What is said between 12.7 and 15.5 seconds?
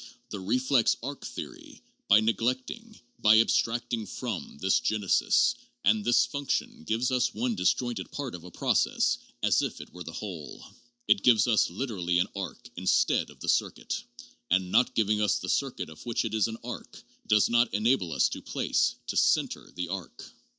in stead of the circuit; and not giving us the